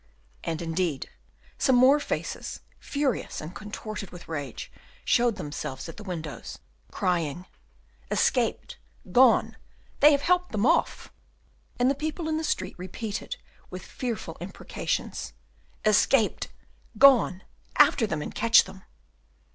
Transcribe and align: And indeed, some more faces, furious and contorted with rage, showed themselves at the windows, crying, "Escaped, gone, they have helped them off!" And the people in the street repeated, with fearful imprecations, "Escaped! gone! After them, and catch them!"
And 0.43 0.63
indeed, 0.63 1.11
some 1.59 1.75
more 1.75 1.99
faces, 1.99 2.61
furious 2.79 3.39
and 3.39 3.53
contorted 3.53 4.09
with 4.09 4.27
rage, 4.27 4.71
showed 5.05 5.35
themselves 5.35 5.87
at 5.87 5.97
the 5.97 6.03
windows, 6.03 6.57
crying, 6.91 7.45
"Escaped, 8.09 8.79
gone, 9.11 9.57
they 9.99 10.11
have 10.11 10.23
helped 10.23 10.53
them 10.53 10.65
off!" 10.65 11.11
And 11.77 11.87
the 11.87 11.93
people 11.93 12.27
in 12.27 12.37
the 12.37 12.43
street 12.43 12.73
repeated, 12.79 13.37
with 13.69 13.85
fearful 13.85 14.37
imprecations, 14.41 15.33
"Escaped! 15.85 16.47
gone! 16.97 17.43
After 17.77 18.07
them, 18.07 18.23
and 18.23 18.33
catch 18.33 18.63
them!" 18.63 18.81